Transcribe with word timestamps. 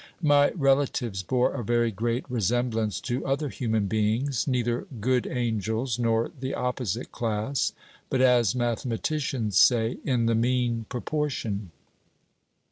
My 0.23 0.49
relatives 0.53 1.21
bore 1.21 1.53
a 1.53 1.63
very 1.63 1.91
great 1.91 2.25
resemblance 2.27 2.99
to 3.01 3.23
other 3.23 3.49
human 3.49 3.85
beings, 3.85 4.47
neither 4.47 4.87
good 4.99 5.27
angels 5.27 5.99
nor 5.99 6.31
the 6.39 6.55
opposite 6.55 7.11
class, 7.11 7.73
but, 8.09 8.19
as 8.19 8.55
mathematicians 8.55 9.59
say, 9.59 9.99
"in 10.03 10.25
the 10.25 10.33
mean 10.33 10.87
proportion." 10.89 11.69